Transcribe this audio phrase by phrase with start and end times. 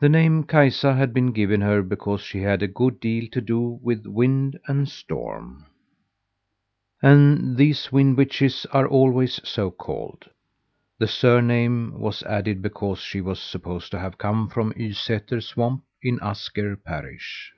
[0.00, 3.78] The name Kaisa had been given her because she had a good deal to do
[3.80, 5.66] with wind and storm
[7.00, 10.28] and these wind witches are always so called.
[10.98, 16.18] The surname was added because she was supposed to have come from Ysätter swamp in
[16.20, 17.52] Asker parish.